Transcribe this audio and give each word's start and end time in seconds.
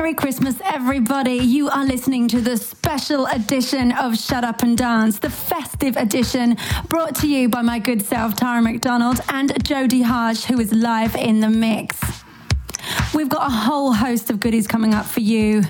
Merry 0.00 0.14
Christmas, 0.14 0.58
everybody. 0.64 1.34
You 1.34 1.68
are 1.68 1.84
listening 1.84 2.26
to 2.28 2.40
the 2.40 2.56
special 2.56 3.26
edition 3.26 3.92
of 3.92 4.16
Shut 4.16 4.44
Up 4.44 4.62
and 4.62 4.74
Dance, 4.74 5.18
the 5.18 5.28
festive 5.28 5.94
edition 5.98 6.56
brought 6.88 7.14
to 7.16 7.28
you 7.28 7.50
by 7.50 7.60
my 7.60 7.78
good 7.78 8.00
self, 8.00 8.34
Tara 8.34 8.62
McDonald, 8.62 9.20
and 9.28 9.50
Jodie 9.62 10.02
Harsh, 10.02 10.44
who 10.44 10.58
is 10.58 10.72
live 10.72 11.14
in 11.16 11.40
the 11.40 11.50
mix. 11.50 12.00
We've 13.12 13.28
got 13.28 13.46
a 13.48 13.54
whole 13.54 13.92
host 13.92 14.30
of 14.30 14.40
goodies 14.40 14.66
coming 14.66 14.94
up 14.94 15.04
for 15.04 15.20
you. 15.20 15.64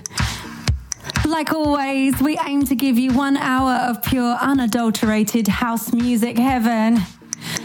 Like 1.26 1.52
always, 1.52 2.20
we 2.20 2.38
aim 2.46 2.64
to 2.66 2.76
give 2.76 3.00
you 3.00 3.12
one 3.12 3.36
hour 3.36 3.90
of 3.90 4.00
pure, 4.00 4.36
unadulterated 4.36 5.48
house 5.48 5.92
music 5.92 6.38
heaven. 6.38 7.00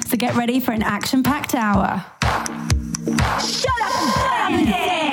So 0.08 0.18
get 0.18 0.36
ready 0.36 0.60
for 0.60 0.72
an 0.72 0.82
action 0.82 1.22
packed 1.22 1.54
hour. 1.54 2.04
Shut 3.40 3.82
up 3.84 4.50
and 4.50 4.66
dance! 4.66 5.05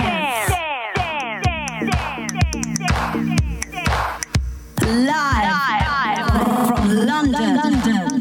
Live, 4.93 6.27
from 6.69 7.07
London. 7.07 7.57
London. 7.57 8.21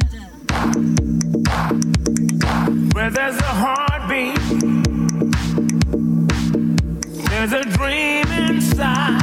Where 2.94 3.10
there's 3.10 3.36
a 3.36 3.44
heartbeat, 3.44 4.40
there's 7.30 7.52
a 7.52 7.64
dream 7.76 8.28
inside. 8.32 9.22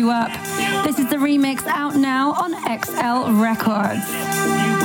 You 0.00 0.10
Up. 0.10 0.32
This 0.86 0.98
is 0.98 1.10
the 1.10 1.16
remix 1.16 1.66
out 1.66 1.94
now 1.94 2.32
on 2.32 2.52
XL 2.54 3.38
Records. 3.38 4.79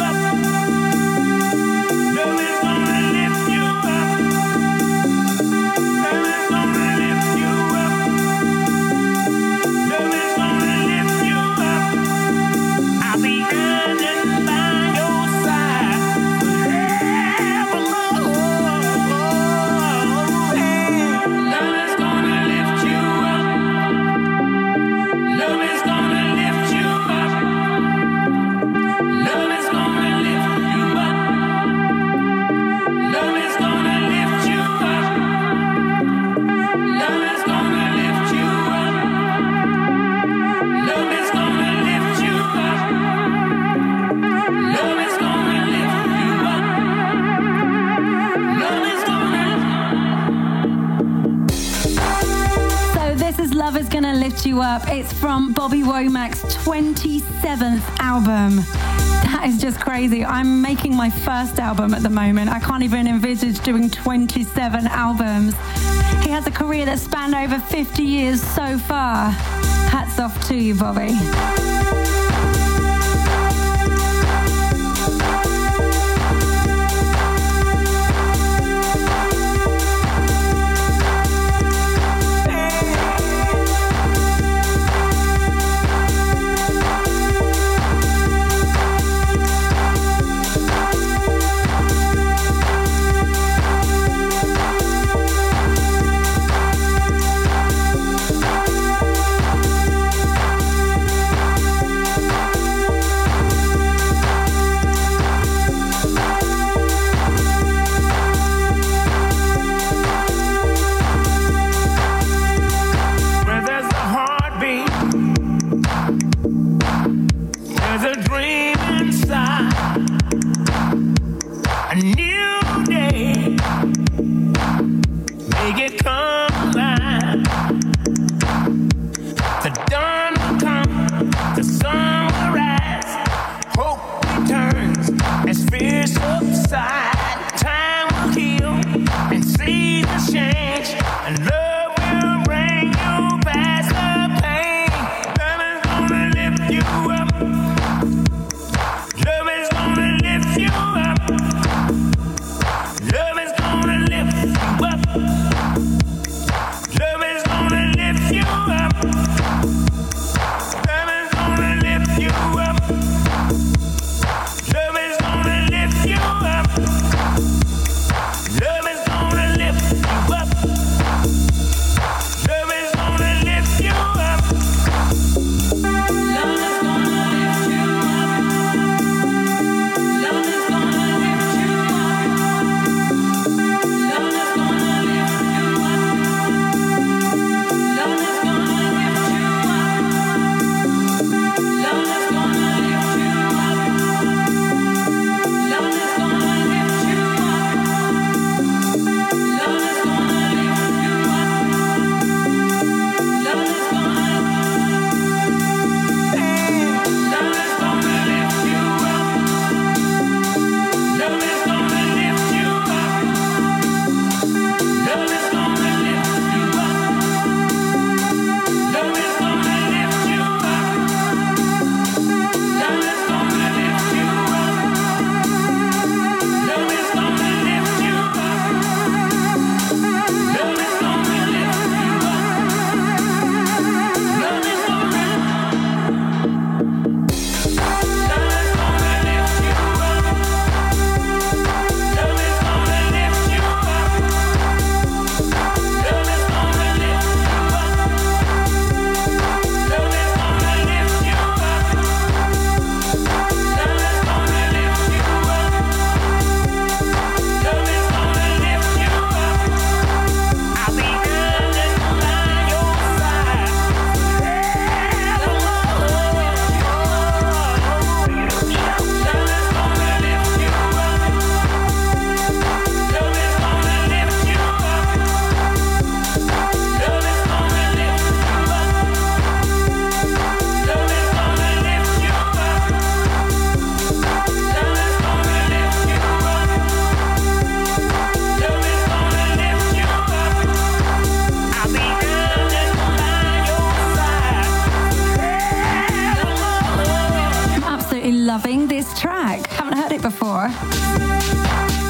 You 54.55 54.61
Up. 54.61 54.88
It's 54.88 55.11
from 55.11 55.51
Bobby 55.51 55.81
Womack's 55.81 56.55
27th 56.55 57.83
album. 57.99 58.55
That 59.25 59.43
is 59.47 59.59
just 59.59 59.81
crazy. 59.81 60.23
I'm 60.23 60.61
making 60.61 60.95
my 60.95 61.09
first 61.09 61.59
album 61.59 61.93
at 61.93 62.03
the 62.03 62.09
moment. 62.09 62.49
I 62.49 62.61
can't 62.61 62.81
even 62.81 63.05
envisage 63.05 63.59
doing 63.65 63.89
27 63.89 64.88
albums. 64.88 65.55
He 66.23 66.29
has 66.29 66.47
a 66.47 66.51
career 66.51 66.85
that 66.85 66.99
spanned 66.99 67.35
over 67.35 67.59
50 67.59 68.01
years 68.01 68.41
so 68.41 68.77
far. 68.77 69.31
Hats 69.91 70.19
off 70.19 70.47
to 70.47 70.55
you, 70.55 70.73
Bobby. 70.73 71.75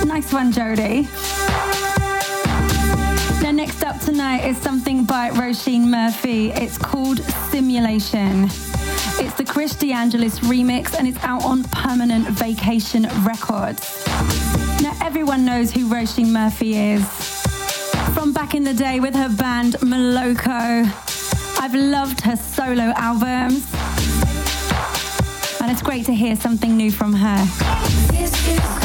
Nice 0.06 0.32
one, 0.32 0.52
Jodie. 0.52 1.08
Now, 3.42 3.52
next 3.52 3.84
up 3.84 4.00
tonight 4.00 4.46
is 4.46 4.58
something 4.58 5.04
by 5.04 5.30
Roisin 5.30 5.86
Murphy. 5.88 6.52
It's 6.52 6.78
called 6.78 7.20
Simulation. 7.52 8.46
It's 9.18 9.36
the 9.36 9.46
Chris 9.46 9.74
DeAngelis 9.74 10.40
remix 10.40 10.98
and 10.98 11.08
it's 11.08 11.24
out 11.24 11.44
on 11.44 11.64
Permanent 11.66 12.28
Vacation 12.30 13.04
Records. 13.24 14.06
Now, 14.82 14.98
everyone 15.02 15.46
knows 15.46 15.72
who 15.72 15.88
Roisin 15.88 16.32
Murphy 16.32 16.76
is. 16.76 17.06
From 18.14 18.34
back 18.34 18.56
in 18.56 18.64
the 18.64 18.74
day 18.74 19.00
with 19.00 19.14
her 19.14 19.30
band 19.30 19.74
Moloko, 19.82 20.86
I've 21.60 21.76
loved 21.76 22.22
her 22.22 22.36
solo 22.36 22.94
albums. 22.96 23.66
And 25.62 25.72
it's 25.72 25.82
great 25.82 26.06
to 26.06 26.14
hear 26.14 26.36
something 26.36 26.76
new 26.76 26.92
from 26.92 27.14
her. 27.14 28.85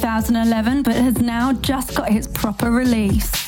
2011, 0.00 0.82
but 0.82 0.94
has 0.94 1.18
now 1.18 1.52
just 1.52 1.94
got 1.94 2.10
its 2.10 2.26
proper 2.26 2.70
release. 2.70 3.39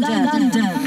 Track 0.00 0.86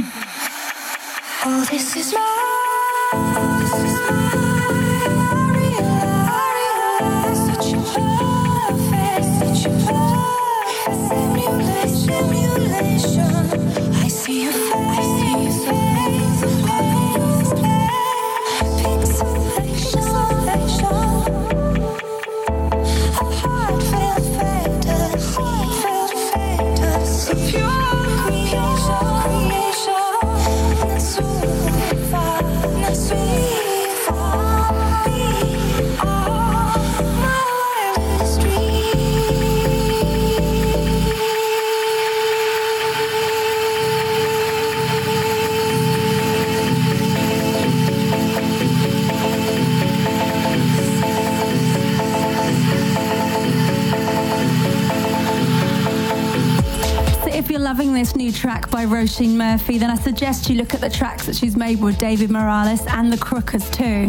by 58.80 58.86
Roisin 58.86 59.36
Murphy, 59.36 59.78
then 59.78 59.90
I 59.90 59.96
suggest 59.96 60.50
you 60.50 60.56
look 60.56 60.74
at 60.74 60.80
the 60.80 60.90
tracks 60.90 61.26
that 61.26 61.36
she's 61.36 61.58
made 61.58 61.82
with 61.82 61.98
David 61.98 62.32
Morales 62.32 62.86
and 62.88 63.12
the 63.12 63.18
Crookers 63.18 63.70
too. 63.74 64.08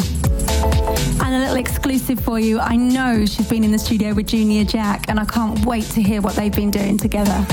And 1.25 1.35
a 1.35 1.39
little 1.41 1.57
exclusive 1.57 2.21
for 2.21 2.39
you. 2.39 2.61
I 2.61 2.77
know 2.77 3.27
she's 3.27 3.49
been 3.49 3.65
in 3.65 3.73
the 3.73 3.81
studio 3.81 4.15
with 4.15 4.29
Junior 4.29 4.63
Jack, 4.63 5.07
and 5.09 5.19
I 5.19 5.25
can't 5.25 5.67
wait 5.67 5.87
to 5.87 6.03
hear 6.03 6.21
what 6.21 6.37
they've 6.37 6.55
been 6.55 6.71
doing 6.71 6.99
together. 6.99 7.45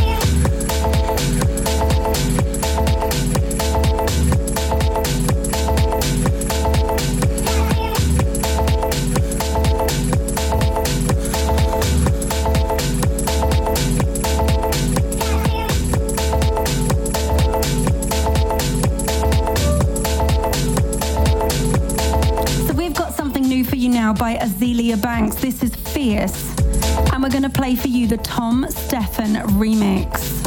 The 28.08 28.16
Tom 28.24 28.66
Stephan 28.70 29.34
remix. 29.60 30.46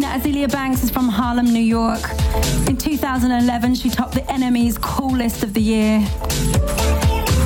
Now, 0.00 0.18
Azealia 0.18 0.50
Banks 0.50 0.82
is 0.82 0.90
from 0.90 1.08
Harlem, 1.08 1.46
New 1.52 1.60
York. 1.60 2.00
In 2.66 2.76
2011, 2.76 3.76
she 3.76 3.88
topped 3.88 4.14
the 4.14 4.22
NME's 4.22 4.76
Cool 4.76 5.12
List 5.16 5.44
of 5.44 5.54
the 5.54 5.60
Year. 5.60 6.00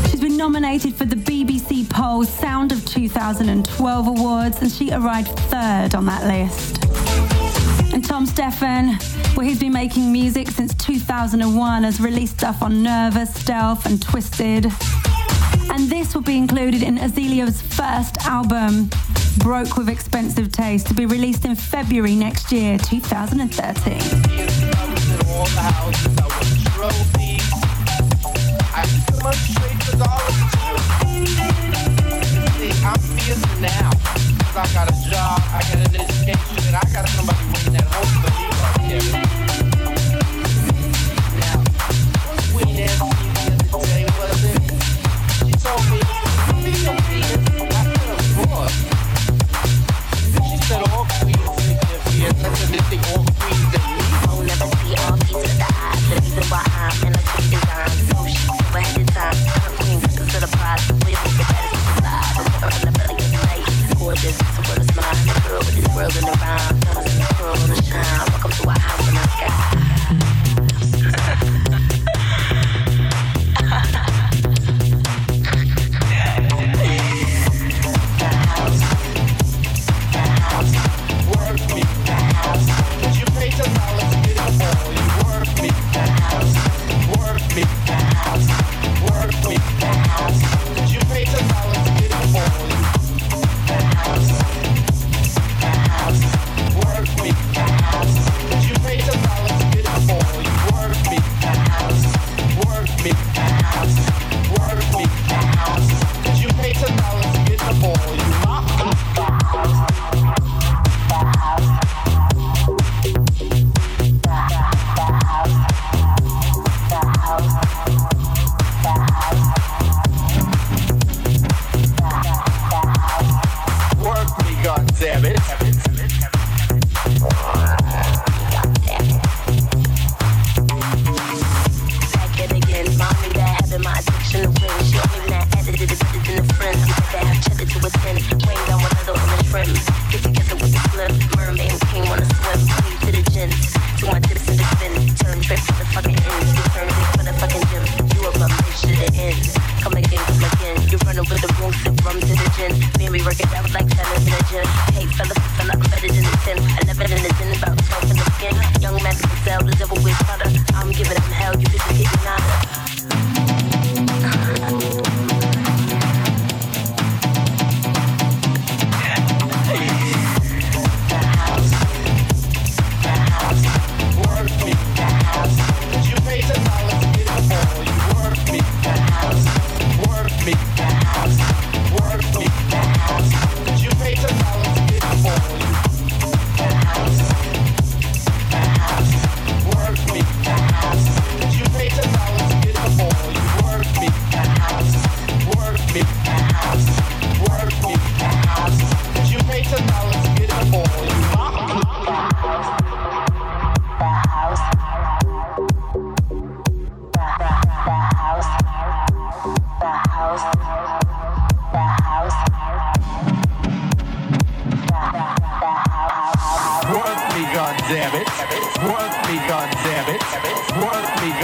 She's 0.08 0.20
been 0.20 0.38
nominated 0.38 0.94
for 0.94 1.04
the 1.04 1.14
BBC 1.14 1.90
Poll 1.90 2.24
Sound 2.24 2.72
of 2.72 2.86
2012 2.86 4.06
Awards, 4.06 4.62
and 4.62 4.72
she 4.72 4.90
arrived 4.90 5.28
third 5.50 5.94
on 5.94 6.06
that 6.06 6.24
list. 6.24 6.82
And 7.92 8.02
Tom 8.02 8.24
Stephan, 8.24 8.98
well, 9.36 9.46
he's 9.46 9.60
been 9.60 9.74
making 9.74 10.10
music 10.10 10.48
since 10.48 10.72
2001, 10.72 11.82
has 11.82 12.00
released 12.00 12.38
stuff 12.38 12.62
on 12.62 12.82
Nervous, 12.82 13.34
Stealth, 13.34 13.84
and 13.84 14.00
Twisted 14.00 14.72
and 15.76 15.90
this 15.90 16.14
will 16.14 16.22
be 16.22 16.38
included 16.38 16.82
in 16.82 16.96
Azealia's 16.96 17.60
first 17.60 18.16
album, 18.26 18.88
Broke 19.38 19.76
with 19.76 19.90
Expensive 19.90 20.50
Taste, 20.50 20.86
to 20.86 20.94
be 20.94 21.04
released 21.04 21.44
in 21.44 21.54
February 21.54 22.14
next 22.14 22.50
year, 22.50 22.78
2013. 22.78 24.00
I 34.58 34.64
got 34.72 34.88
a 34.88 34.94
job, 35.10 35.42
I 35.52 35.60
got 35.60 35.74
an 35.74 36.00
education, 36.00 36.56
and 36.66 36.76
I 36.76 36.80
got 36.90 37.06
somebody 37.10 37.44
waiting 37.52 37.76
at 37.76 37.84
home 37.84 38.35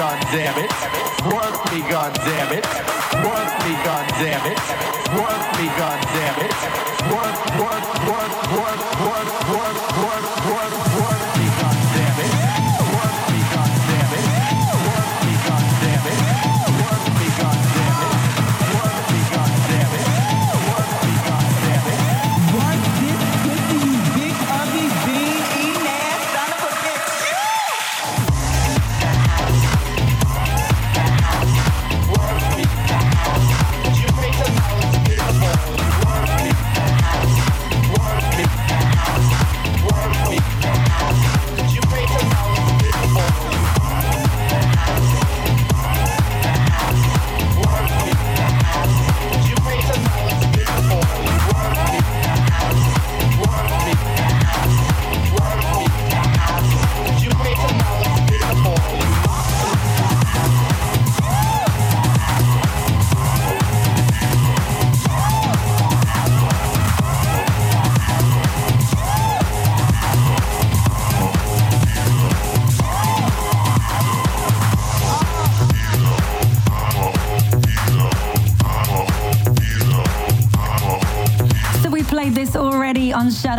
god 0.03 0.21
damn 0.33 0.59
it. 0.59 0.73
Work 1.33 1.73
me 1.73 1.81
god 1.89 2.13
damn 2.27 2.51
it. 2.59 2.67
Work 3.23 3.53
me 3.63 3.73
god 3.87 4.07
damn 4.19 4.45
it. 4.51 4.59
Work 5.15 5.45
me 5.59 5.67
god 5.79 6.01
damn 6.15 6.39
it. 6.47 6.55
Work 7.15 7.39
work 7.63 7.85
work 8.11 8.33
work 8.59 8.81
work 9.07 9.22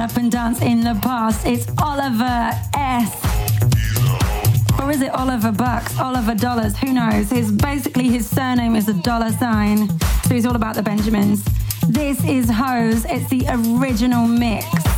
Up 0.03 0.17
and 0.17 0.29
Dance 0.29 0.61
in 0.61 0.81
the 0.81 0.99
past. 1.01 1.45
It's 1.45 1.65
Oliver 1.81 2.51
S. 2.73 3.09
Or 4.81 4.91
is 4.91 5.01
it 5.01 5.11
Oliver 5.11 5.53
Bucks? 5.53 5.97
Oliver 5.97 6.35
Dollars? 6.35 6.77
Who 6.77 6.91
knows? 6.91 7.29
His 7.29 7.53
basically 7.53 8.09
his 8.09 8.29
surname 8.29 8.75
is 8.75 8.89
a 8.89 8.93
dollar 8.95 9.31
sign, 9.31 9.87
so 10.23 10.33
he's 10.33 10.45
all 10.45 10.57
about 10.57 10.75
the 10.75 10.83
Benjamins. 10.83 11.45
This 11.87 12.21
is 12.25 12.49
Hose. 12.49 13.05
It's 13.05 13.29
the 13.29 13.45
original 13.47 14.27
mix. 14.27 14.92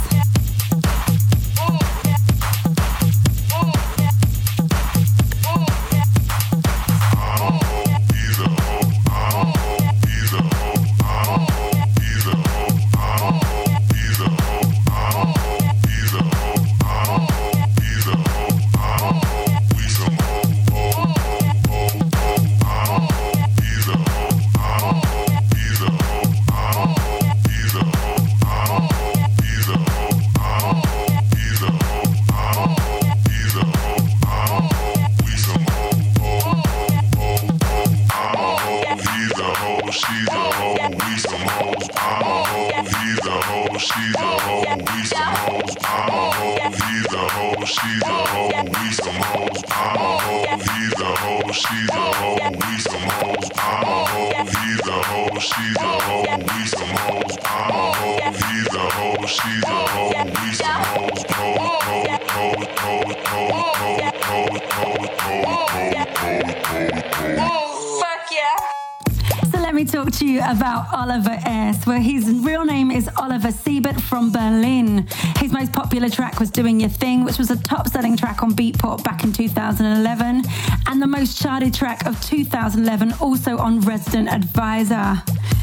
2011, 79.47 80.41
and 80.87 81.01
the 81.01 81.05
most 81.05 81.39
charted 81.39 81.71
track 81.71 82.07
of 82.07 82.19
2011, 82.21 83.13
also 83.21 83.57
on 83.57 83.79
Resident 83.81 84.27
Advisor. 84.27 85.21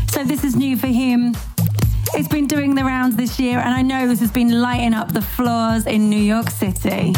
So 0.08 0.22
this 0.22 0.44
is 0.44 0.54
new 0.54 0.76
for 0.76 0.86
him. 0.86 1.34
It's 2.14 2.28
been 2.28 2.46
doing 2.46 2.76
the 2.76 2.84
rounds 2.84 3.16
this 3.16 3.40
year, 3.40 3.58
and 3.58 3.70
I 3.70 3.82
know 3.82 4.06
this 4.06 4.20
has 4.20 4.30
been 4.30 4.60
lighting 4.60 4.94
up 4.94 5.12
the 5.12 5.20
floors 5.20 5.86
in 5.86 6.08
New 6.08 6.22
York 6.22 6.48
City. 6.50 7.12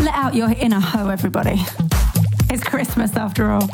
Let 0.00 0.14
out 0.14 0.34
your 0.34 0.50
inner 0.52 0.80
hoe, 0.80 1.10
everybody. 1.10 1.60
It's 2.50 2.64
Christmas 2.64 3.14
after 3.14 3.50
all. 3.50 3.68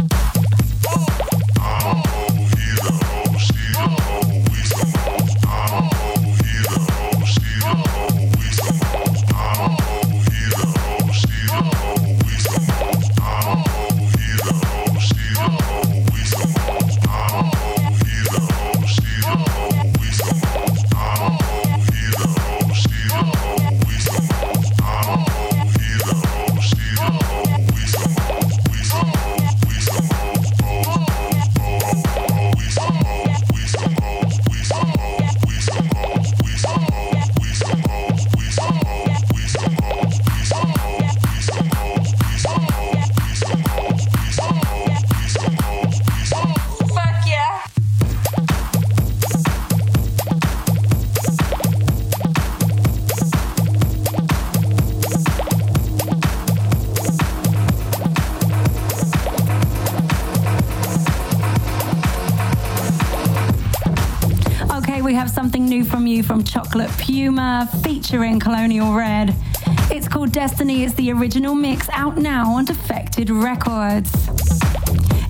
Destiny. 70.49 70.83
is 70.83 70.95
the 70.95 71.13
original 71.13 71.55
mix 71.55 71.91
out 71.91 72.17
now 72.17 72.51
on 72.53 72.65
Defected 72.65 73.29
Records. 73.29 74.11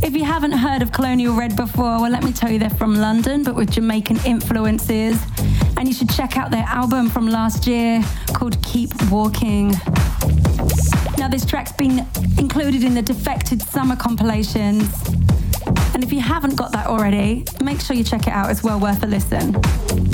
If 0.01 0.15
you 0.15 0.25
haven't 0.25 0.53
heard 0.53 0.81
of 0.81 0.93
Colonel 0.93 1.35
Red 1.35 1.57
before, 1.57 2.01
well, 2.01 2.11
let 2.11 2.23
me 2.23 2.33
tell 2.33 2.53
you 2.53 2.61
they're 2.61 2.71
from 2.71 2.95
London, 2.95 3.43
but 3.43 3.57
with 3.57 3.73
Jamaican 3.73 4.19
influences. 4.25 5.21
And 5.77 5.89
you 5.89 5.93
should 5.93 6.09
check 6.09 6.37
out 6.37 6.53
their 6.53 6.63
album 6.69 7.11
from 7.11 7.27
last 7.27 7.67
year 7.67 8.01
called 8.33 8.63
Keep 8.63 9.11
Walking. 9.11 9.71
Now, 11.19 11.27
this 11.29 11.45
track's 11.45 11.73
been 11.73 12.07
included 12.39 12.85
in 12.85 12.95
the 12.95 13.03
Defected 13.03 13.61
Summer 13.61 13.97
compilations. 13.97 14.89
And 15.95 16.05
if 16.05 16.13
you 16.13 16.21
haven't 16.21 16.55
got 16.55 16.71
that 16.73 16.87
already, 16.87 17.45
make 17.61 17.81
sure 17.81 17.97
you 17.97 18.05
check 18.05 18.29
it 18.29 18.33
out. 18.33 18.51
It's 18.51 18.63
well 18.63 18.79
worth 18.79 19.03
a 19.03 19.07
listen. 19.09 20.08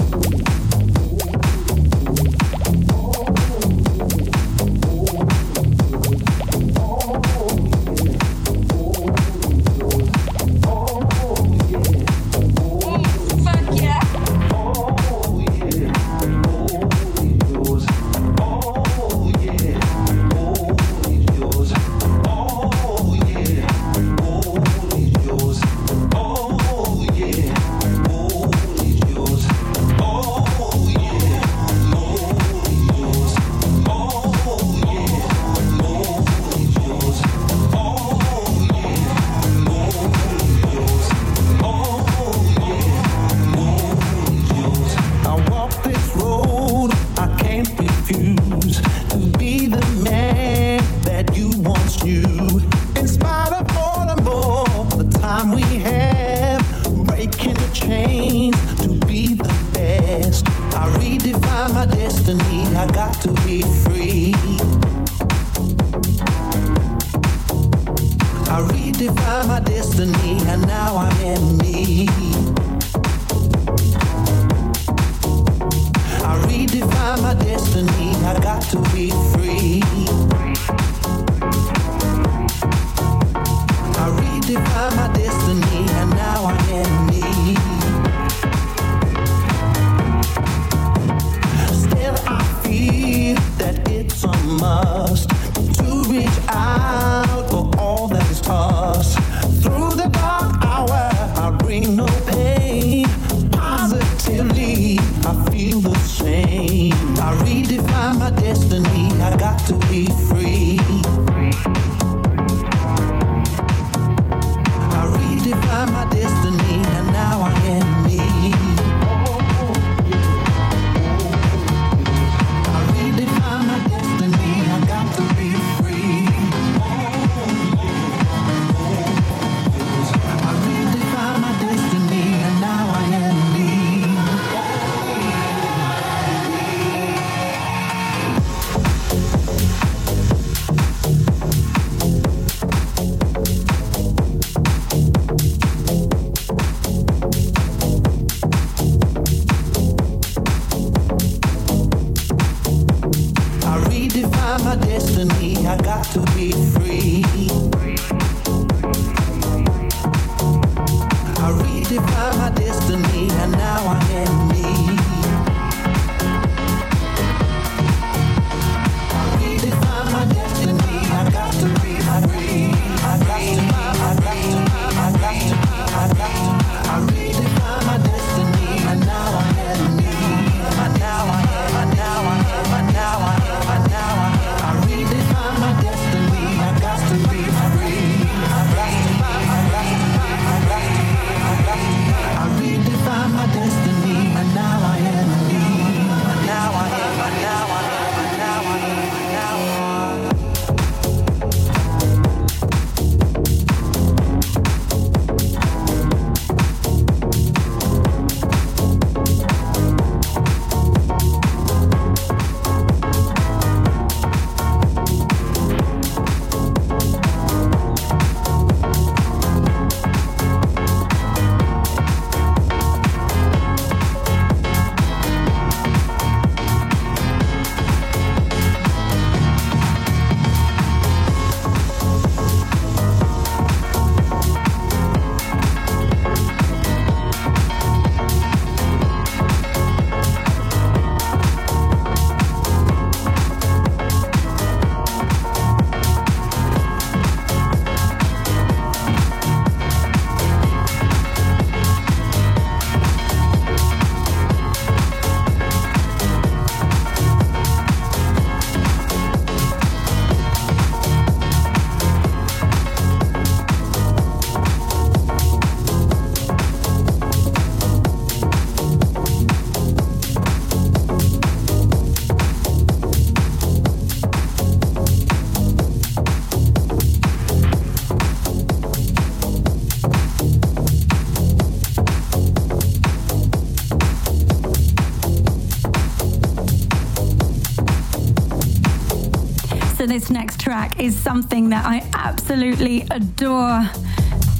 This 290.24 290.30
next 290.30 290.58
track 290.58 290.98
is 290.98 291.14
something 291.14 291.68
that 291.68 291.84
I 291.84 292.02
absolutely 292.14 293.02
adore. 293.10 293.82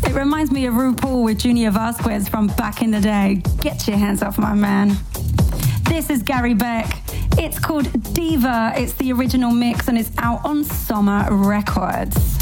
It 0.03 0.12
reminds 0.14 0.50
me 0.50 0.66
of 0.66 0.74
RuPaul 0.74 1.24
with 1.24 1.38
Junior 1.38 1.70
Vasquez 1.70 2.29
from 2.29 2.48
back 2.48 2.83
in 2.83 2.90
the 2.90 3.00
day. 3.00 3.40
Get 3.62 3.88
your 3.88 3.96
hands 3.96 4.22
off 4.22 4.37
my 4.37 4.53
man. 4.53 4.94
This 5.85 6.11
is 6.11 6.22
Gary 6.22 6.53
Beck. 6.53 7.00
It's 7.38 7.59
called 7.59 7.88
Diva. 8.12 8.74
It's 8.77 8.92
the 8.92 9.11
original 9.12 9.53
mix 9.53 9.88
and 9.88 9.96
it's 9.96 10.11
out 10.18 10.44
on 10.44 10.64
Soma 10.64 11.29
Records. 11.31 12.33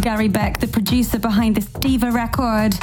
Gary 0.00 0.28
Beck, 0.28 0.58
the 0.58 0.66
producer 0.66 1.18
behind 1.18 1.56
this 1.56 1.66
Diva 1.66 2.10
record. 2.10 2.74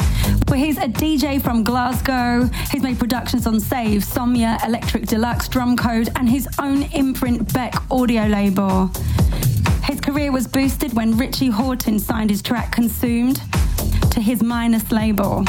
Where 0.47 0.59
he's 0.59 0.77
a 0.77 0.87
DJ 0.87 1.41
from 1.41 1.63
Glasgow. 1.63 2.49
He's 2.71 2.83
made 2.83 2.99
productions 2.99 3.47
on 3.47 3.59
Save, 3.59 4.01
Somnia, 4.03 4.63
Electric 4.65 5.07
Deluxe, 5.07 5.47
Drumcode, 5.47 6.09
and 6.15 6.29
his 6.29 6.47
own 6.59 6.83
imprint 6.93 7.53
Beck 7.53 7.75
audio 7.91 8.25
label. 8.27 8.91
His 9.83 9.99
career 9.99 10.31
was 10.31 10.47
boosted 10.47 10.93
when 10.93 11.17
Richie 11.17 11.49
Hawtin 11.49 11.99
signed 11.99 12.29
his 12.29 12.41
track 12.41 12.71
Consumed 12.71 13.41
to 14.11 14.21
his 14.21 14.43
Minus 14.43 14.91
label. 14.91 15.43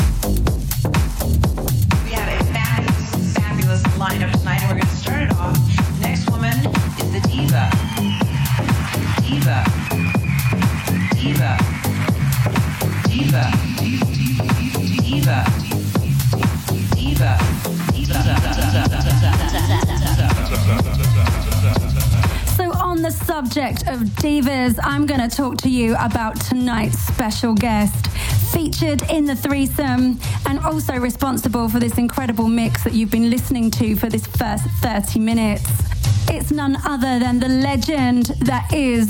Divas, 24.19 24.79
I'm 24.83 25.07
going 25.07 25.21
to 25.21 25.35
talk 25.35 25.59
to 25.59 25.71
you 25.71 25.95
about 25.99 26.41
tonight's 26.41 26.99
special 26.99 27.55
guest, 27.55 28.09
featured 28.53 29.03
in 29.11 29.27
the 29.27 29.37
threesome 29.37 30.19
and 30.47 30.59
also 30.61 30.95
responsible 30.95 31.69
for 31.69 31.79
this 31.79 31.99
incredible 31.99 32.49
mix 32.49 32.83
that 32.83 32.95
you've 32.95 33.11
been 33.11 33.31
listening 33.31 33.71
to 33.73 33.95
for 33.95 34.09
this 34.09 34.27
first 34.27 34.65
30 34.83 35.21
minutes. 35.21 35.65
It's 36.29 36.51
none 36.51 36.77
other 36.85 37.19
than 37.21 37.39
the 37.39 37.49
legend 37.49 38.27
that 38.41 38.73
is 38.73 39.09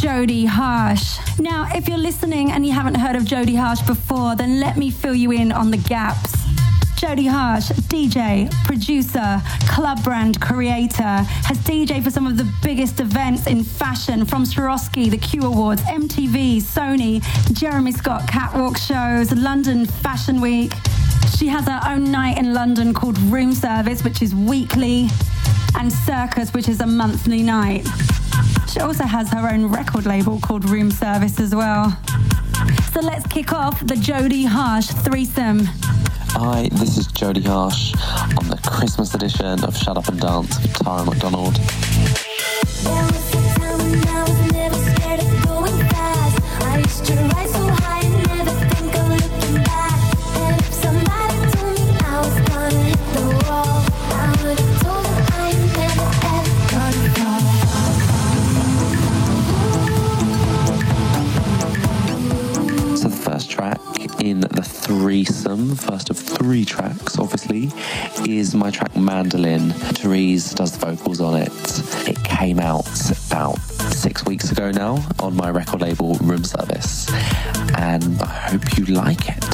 Jodie 0.00 0.46
Harsh. 0.46 1.18
Now, 1.38 1.68
if 1.74 1.86
you're 1.86 1.98
listening 1.98 2.52
and 2.52 2.64
you 2.64 2.72
haven't 2.72 2.96
heard 2.96 3.16
of 3.16 3.24
Jodie 3.24 3.58
Harsh 3.58 3.82
before, 3.82 4.36
then 4.36 4.58
let 4.58 4.78
me 4.78 4.90
fill 4.90 5.14
you 5.14 5.32
in 5.32 5.52
on 5.52 5.70
the 5.70 5.78
gaps. 5.78 6.35
Jodie 7.06 7.30
Harsh, 7.30 7.68
DJ, 7.86 8.50
producer, 8.64 9.40
club 9.68 10.02
brand 10.02 10.40
creator, 10.40 11.22
has 11.46 11.56
DJ 11.58 12.02
for 12.02 12.10
some 12.10 12.26
of 12.26 12.36
the 12.36 12.52
biggest 12.64 12.98
events 12.98 13.46
in 13.46 13.62
fashion 13.62 14.24
from 14.24 14.42
Swarovski, 14.42 15.08
the 15.08 15.16
Q 15.16 15.42
Awards, 15.42 15.82
MTV, 15.82 16.56
Sony, 16.56 17.22
Jeremy 17.54 17.92
Scott 17.92 18.26
catwalk 18.26 18.76
shows, 18.76 19.30
London 19.30 19.86
Fashion 19.86 20.40
Week. 20.40 20.72
She 21.38 21.46
has 21.46 21.66
her 21.66 21.80
own 21.86 22.10
night 22.10 22.38
in 22.38 22.52
London 22.52 22.92
called 22.92 23.16
Room 23.18 23.54
Service, 23.54 24.02
which 24.02 24.20
is 24.20 24.34
weekly, 24.34 25.08
and 25.78 25.92
Circus, 25.92 26.52
which 26.52 26.68
is 26.68 26.80
a 26.80 26.86
monthly 26.88 27.40
night. 27.40 27.86
She 28.68 28.80
also 28.80 29.04
has 29.04 29.30
her 29.30 29.48
own 29.48 29.66
record 29.66 30.06
label 30.06 30.40
called 30.40 30.68
Room 30.68 30.90
Service 30.90 31.38
as 31.38 31.54
well. 31.54 31.96
So 32.92 32.98
let's 33.00 33.28
kick 33.28 33.52
off 33.52 33.78
the 33.86 33.94
Jodie 33.94 34.46
Harsh 34.46 34.88
threesome. 34.88 35.68
Hi, 36.38 36.68
this 36.70 36.98
is 36.98 37.08
Jodie 37.08 37.46
Harsh 37.46 37.94
on 38.36 38.50
the 38.50 38.60
Christmas 38.68 39.14
edition 39.14 39.64
of 39.64 39.74
Shut 39.74 39.96
Up 39.96 40.06
and 40.08 40.20
Dance 40.20 40.60
with 40.60 40.74
Tara 40.74 41.02
McDonald. 41.02 41.58
Threesome, 65.46 65.76
first 65.76 66.10
of 66.10 66.18
three 66.18 66.64
tracks, 66.64 67.18
obviously, 67.18 67.70
is 68.28 68.54
my 68.54 68.70
track 68.70 68.96
Mandolin. 68.96 69.70
Therese 69.70 70.52
does 70.52 70.76
the 70.76 70.86
vocals 70.86 71.20
on 71.20 71.36
it. 71.36 71.52
It 72.08 72.22
came 72.24 72.58
out 72.58 72.86
about 73.28 73.58
six 73.92 74.24
weeks 74.24 74.50
ago 74.50 74.70
now 74.72 74.98
on 75.20 75.36
my 75.36 75.50
record 75.50 75.82
label 75.82 76.14
Room 76.14 76.42
Service, 76.42 77.08
and 77.78 78.20
I 78.22 78.50
hope 78.50 78.76
you 78.76 78.86
like 78.86 79.28
it. 79.28 79.44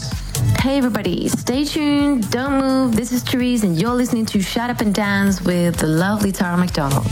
Hey 0.61 0.79
everybody, 0.79 1.29
stay 1.29 1.65
tuned, 1.65 2.31
don't 2.31 2.61
move. 2.61 2.97
This 2.97 3.13
is 3.13 3.23
Therese, 3.23 3.65
and 3.65 3.79
you're 3.79 3.95
listening 3.95 4.25
to 4.27 4.41
Shut 4.41 4.71
Up 4.71 4.81
and 4.81 4.95
Dance 4.95 5.43
with 5.43 5.77
the 5.77 5.89
lovely 5.89 6.33
Tara 6.33 6.57
McDonald. 6.57 7.07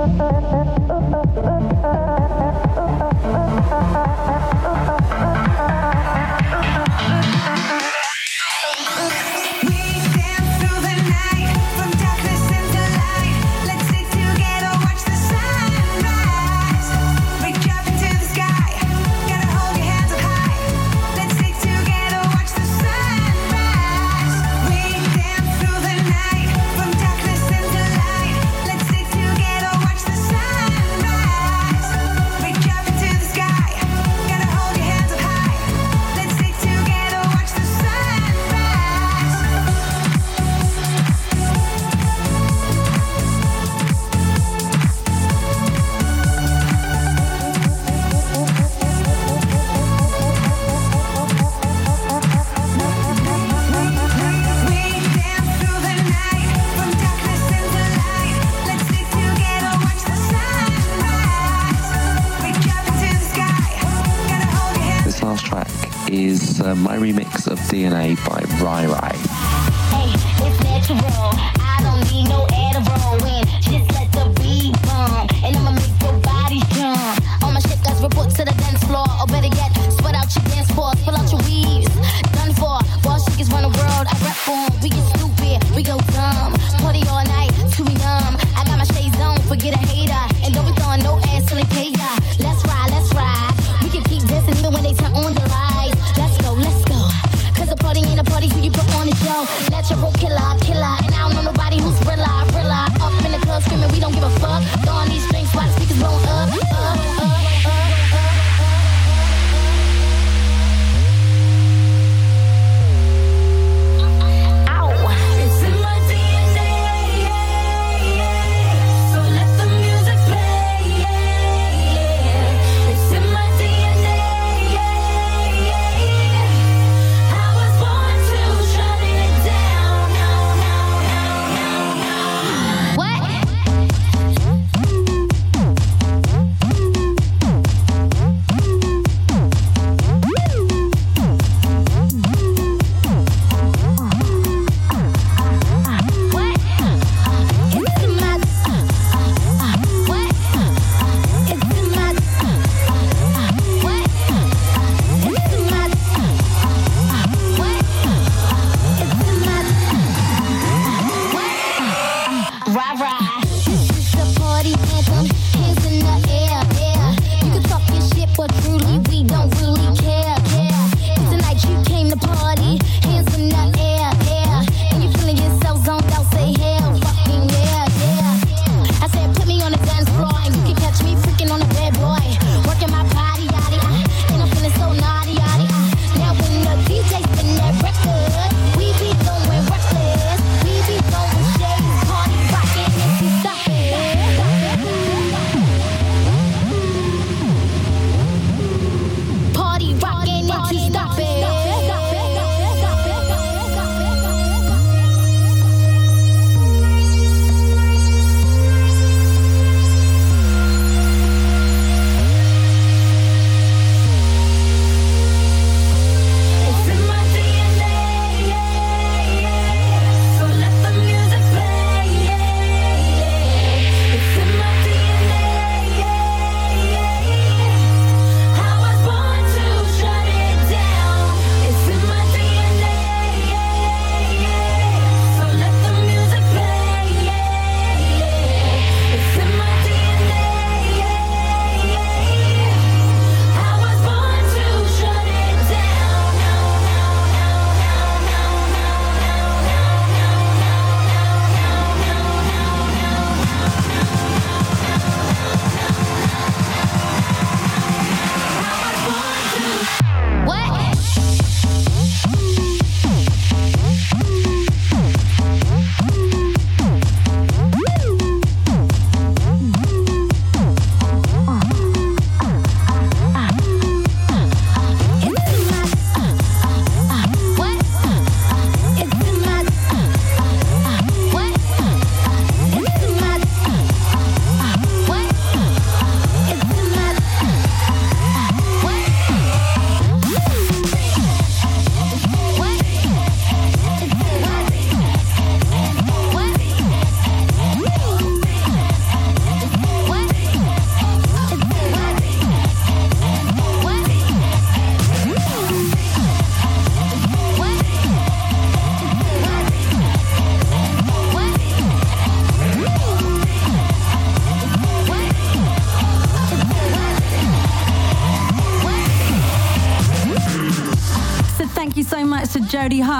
Thank. 0.00 0.59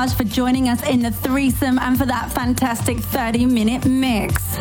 For 0.00 0.24
joining 0.24 0.70
us 0.70 0.82
in 0.88 1.02
the 1.02 1.10
threesome 1.10 1.78
and 1.78 1.98
for 1.98 2.06
that 2.06 2.32
fantastic 2.32 2.96
30 2.96 3.44
minute 3.44 3.84
mix. 3.84 4.56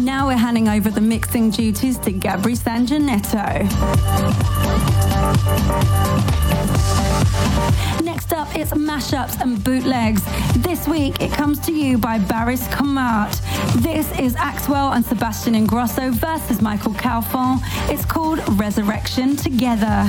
Now 0.00 0.26
we're 0.26 0.36
handing 0.36 0.68
over 0.68 0.90
the 0.90 1.00
mixing 1.00 1.50
duties 1.50 1.98
to 1.98 2.12
Gabri 2.12 2.58
Sanjanetto. 2.58 3.62
Next 8.02 8.32
up, 8.32 8.48
it's 8.56 8.72
mashups 8.72 9.40
and 9.40 9.62
bootlegs. 9.62 10.24
This 10.56 10.88
week, 10.88 11.22
it 11.22 11.30
comes 11.30 11.60
to 11.60 11.72
you 11.72 11.96
by 11.96 12.18
Baris 12.18 12.66
Kamart. 12.68 13.40
This 13.84 14.10
is 14.18 14.34
Axwell 14.34 14.96
and 14.96 15.04
Sebastian 15.04 15.54
Ingrosso 15.54 16.10
versus 16.10 16.60
Michael 16.60 16.94
Calfan. 16.94 17.60
It's 17.88 18.04
called 18.04 18.40
Resurrection 18.58 19.36
Together. 19.36 20.08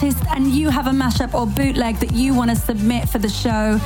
artist 0.00 0.24
and 0.30 0.46
you 0.46 0.70
have 0.70 0.86
a 0.86 0.90
mashup 0.90 1.34
or 1.34 1.46
bootleg 1.46 1.96
that 1.96 2.12
you 2.12 2.32
want 2.32 2.48
to 2.48 2.56
submit 2.56 3.06
for 3.08 3.18
the 3.18 3.28
show, 3.28 3.78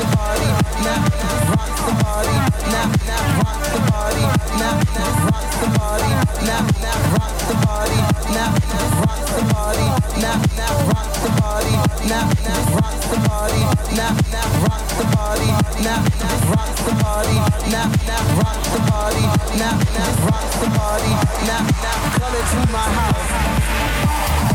Nap, 17.69 17.91
nap, 18.07 18.25
rock 18.37 18.63
the 18.63 18.79
party, 18.91 19.21
Nap, 19.57 19.77
nap, 19.93 20.13
rock 20.25 20.47
the 20.59 20.67
party, 20.77 21.11
Nap, 21.45 21.65
now, 21.83 21.99
come 22.17 22.65
to 22.65 22.71
my 22.71 22.79
house. 22.79 24.50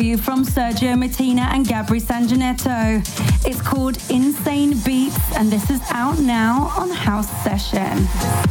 For 0.00 0.06
you 0.06 0.16
from 0.16 0.46
Sergio 0.46 0.98
Martina 0.98 1.42
and 1.52 1.66
Gabri 1.66 2.00
Sanjanetto. 2.00 3.02
It's 3.46 3.60
called 3.60 3.98
Insane 4.08 4.78
Beats, 4.82 5.36
and 5.36 5.52
this 5.52 5.68
is 5.68 5.82
out 5.90 6.18
now 6.18 6.72
on 6.78 6.88
House 6.88 7.28
Session. 7.44 8.49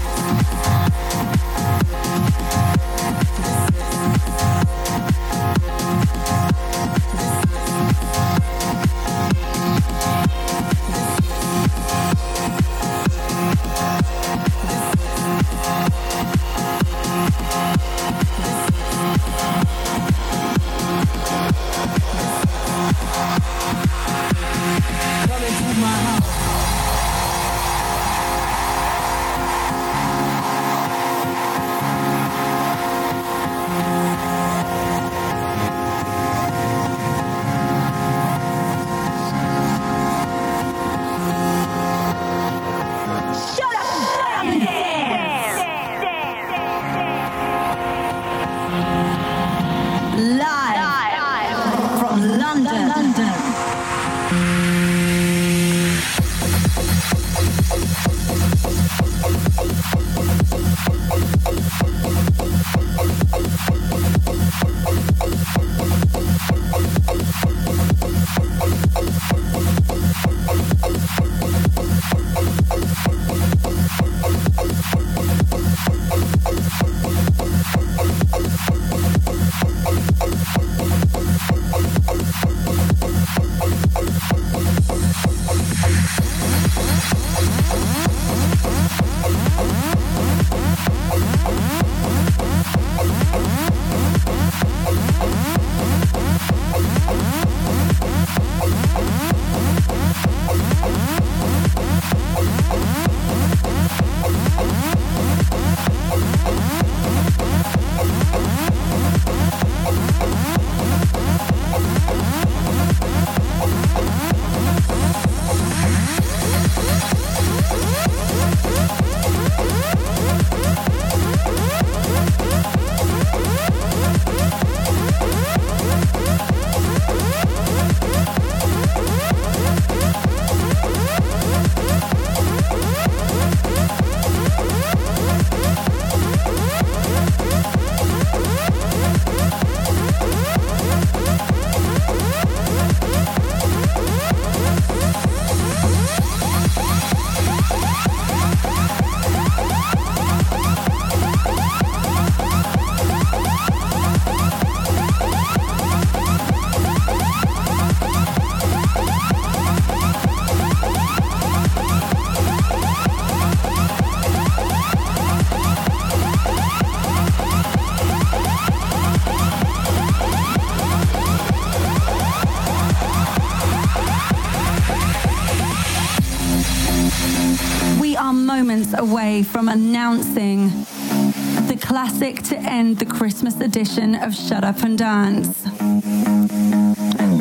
The 182.96 183.06
Christmas 183.06 183.60
edition 183.60 184.16
of 184.16 184.36
Shut 184.36 184.64
Up 184.64 184.82
and 184.84 184.98
Dance. 184.98 185.66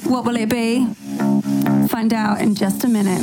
What 0.04 0.24
will 0.24 0.36
it 0.36 0.48
be? 0.48 0.86
Find 1.88 2.12
out 2.12 2.40
in 2.40 2.54
just 2.54 2.84
a 2.84 2.88
minute. 2.88 3.22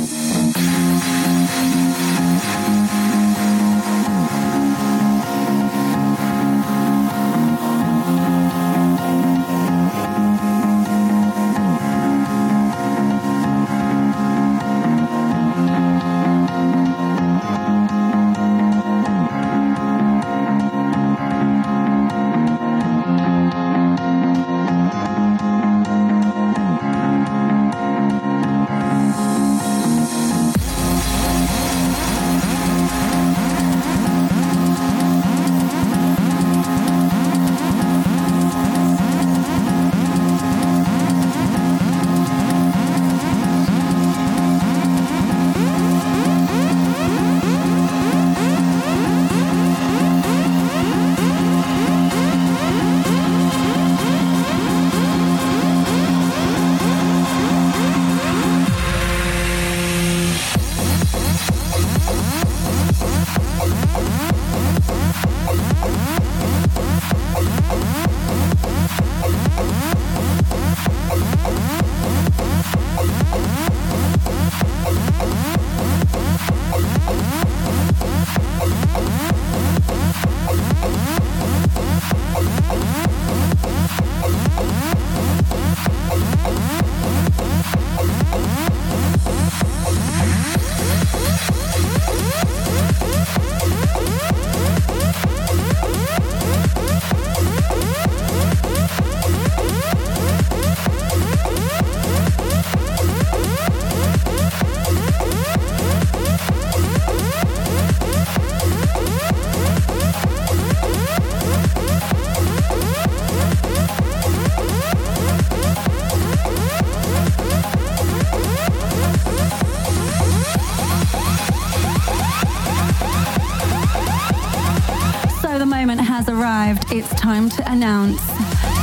to 127.50 127.70
announce 127.70 128.24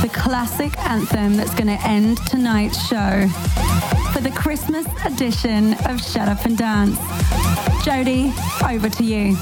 the 0.02 0.10
classic 0.12 0.78
anthem 0.78 1.36
that's 1.36 1.54
going 1.54 1.66
to 1.66 1.86
end 1.86 2.18
tonight's 2.26 2.86
show 2.86 3.26
for 4.12 4.20
the 4.20 4.30
Christmas 4.34 4.86
edition 5.04 5.74
of 5.86 6.00
Shut 6.00 6.28
Up 6.28 6.44
and 6.44 6.56
Dance. 6.56 6.98
Jodie, 7.84 8.32
over 8.68 8.88
to 8.88 9.04
you. 9.04 9.36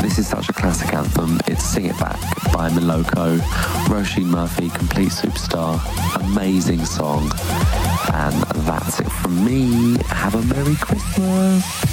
This 0.00 0.18
is 0.18 0.26
such 0.26 0.48
a 0.48 0.52
classic 0.52 0.94
anthem. 0.94 1.40
It's 1.46 1.62
Sing 1.62 1.86
It 1.86 1.98
Back 1.98 2.18
by 2.52 2.68
Moloko, 2.70 3.38
Róisín 3.86 4.24
Murphy, 4.24 4.70
complete 4.70 5.10
superstar, 5.10 5.80
amazing 6.20 6.84
song. 6.84 7.30
And 8.12 8.34
that's 8.66 9.00
it 9.00 9.10
from 9.10 9.44
me. 9.44 9.96
Have 10.08 10.34
a 10.34 10.42
Merry 10.42 10.76
Christmas. 10.76 11.83